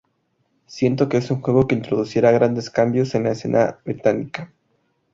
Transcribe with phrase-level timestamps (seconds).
[0.65, 4.51] Siento que es un juego que introducirá grandes cambios en la escena británica.